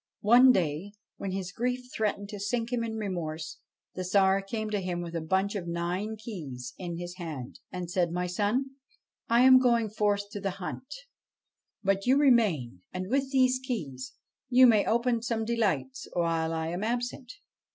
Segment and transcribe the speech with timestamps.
[0.23, 3.59] One day, when his grief threatened to sink him in remorse,
[3.93, 7.87] the Tsar came to him with a bunch of nine keys in his hand, and
[7.87, 8.71] said:' My son;
[9.29, 10.91] I am going forth to the hunt;
[11.83, 14.13] but you remain, and, with these keys,
[14.49, 17.33] you may open some delights while I am absent.'